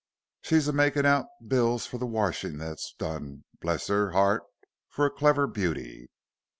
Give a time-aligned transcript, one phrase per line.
[0.41, 2.15] She's a makin' out bills fur them as 'ad
[2.57, 4.41] washin' done, bless her 'eart
[4.89, 6.09] for a clever beauty."